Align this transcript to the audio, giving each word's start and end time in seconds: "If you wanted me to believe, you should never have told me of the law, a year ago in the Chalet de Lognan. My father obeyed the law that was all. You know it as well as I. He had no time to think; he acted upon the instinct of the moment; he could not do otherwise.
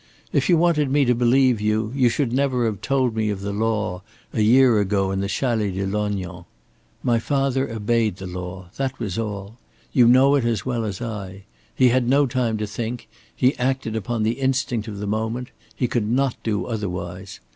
"If 0.33 0.49
you 0.49 0.57
wanted 0.57 0.89
me 0.89 1.05
to 1.05 1.13
believe, 1.13 1.61
you 1.61 2.09
should 2.09 2.33
never 2.33 2.65
have 2.65 2.81
told 2.81 3.15
me 3.15 3.29
of 3.29 3.41
the 3.41 3.53
law, 3.53 4.01
a 4.33 4.41
year 4.41 4.79
ago 4.79 5.11
in 5.11 5.19
the 5.19 5.27
Chalet 5.27 5.69
de 5.69 5.85
Lognan. 5.85 6.45
My 7.03 7.19
father 7.19 7.69
obeyed 7.69 8.15
the 8.15 8.25
law 8.25 8.71
that 8.77 8.97
was 8.97 9.19
all. 9.19 9.59
You 9.93 10.07
know 10.07 10.33
it 10.33 10.43
as 10.43 10.65
well 10.65 10.85
as 10.85 11.03
I. 11.03 11.43
He 11.75 11.89
had 11.89 12.09
no 12.09 12.25
time 12.25 12.57
to 12.57 12.65
think; 12.65 13.09
he 13.35 13.55
acted 13.59 13.95
upon 13.95 14.23
the 14.23 14.39
instinct 14.39 14.87
of 14.87 14.97
the 14.97 15.05
moment; 15.05 15.51
he 15.75 15.87
could 15.87 16.09
not 16.09 16.35
do 16.41 16.65
otherwise. 16.65 17.39